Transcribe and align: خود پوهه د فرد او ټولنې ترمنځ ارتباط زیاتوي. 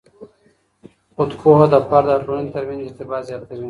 خود 1.15 1.31
پوهه 1.41 1.65
د 1.73 1.75
فرد 1.87 2.07
او 2.13 2.21
ټولنې 2.27 2.49
ترمنځ 2.55 2.79
ارتباط 2.87 3.21
زیاتوي. 3.29 3.59